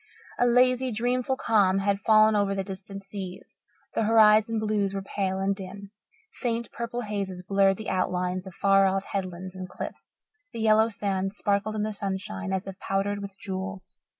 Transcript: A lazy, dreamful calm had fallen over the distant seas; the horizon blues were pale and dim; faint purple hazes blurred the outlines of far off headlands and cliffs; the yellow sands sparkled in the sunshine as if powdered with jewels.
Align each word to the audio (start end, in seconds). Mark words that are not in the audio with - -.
A 0.39 0.47
lazy, 0.47 0.89
dreamful 0.91 1.37
calm 1.37 1.77
had 1.77 1.99
fallen 2.01 2.35
over 2.35 2.55
the 2.55 2.63
distant 2.63 3.03
seas; 3.03 3.61
the 3.93 4.05
horizon 4.05 4.57
blues 4.57 4.95
were 4.95 5.03
pale 5.03 5.37
and 5.37 5.55
dim; 5.55 5.91
faint 6.33 6.71
purple 6.71 7.01
hazes 7.01 7.43
blurred 7.43 7.77
the 7.77 7.91
outlines 7.91 8.47
of 8.47 8.55
far 8.55 8.87
off 8.87 9.05
headlands 9.11 9.55
and 9.55 9.69
cliffs; 9.69 10.15
the 10.53 10.59
yellow 10.59 10.89
sands 10.89 11.37
sparkled 11.37 11.75
in 11.75 11.83
the 11.83 11.93
sunshine 11.93 12.51
as 12.51 12.65
if 12.65 12.79
powdered 12.79 13.19
with 13.21 13.37
jewels. 13.37 13.95